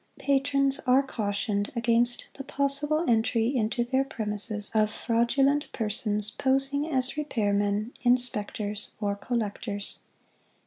la 0.17 0.25
Patrons 0.25 0.79
are 0.87 1.03
Cautioned 1.03 1.71
against 1.75 2.25
the 2.33 2.43
possible 2.43 3.05
entry 3.07 3.55
into 3.55 3.83
their 3.83 4.03
premises 4.03 4.71
of 4.73 4.89
Fraudulent 4.91 5.71
Persons 5.73 6.31
posing 6.31 6.87
as 6.91 7.11
Repairmen, 7.17 7.91
Inspectors 8.03 8.95
or 8.99 9.15
Collectors. 9.15 9.99